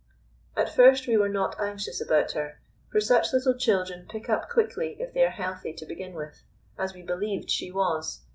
At 0.57 0.73
first 0.75 1.05
we 1.05 1.15
were 1.15 1.29
not 1.29 1.59
anxious 1.59 2.01
about 2.01 2.31
her; 2.31 2.59
for 2.91 2.99
such 2.99 3.31
little 3.31 3.53
children 3.55 4.07
pick 4.09 4.29
up 4.31 4.49
quickly 4.49 4.97
if 4.99 5.13
they 5.13 5.23
are 5.23 5.29
healthy 5.29 5.73
to 5.73 5.85
begin 5.85 6.15
with, 6.15 6.41
as 6.75 6.95
we 6.95 7.03
believed 7.03 7.51
she 7.51 7.71
was. 7.71 8.19